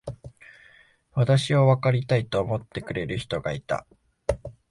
[1.13, 3.85] 私をわかりたいと思ってくれる人がいた。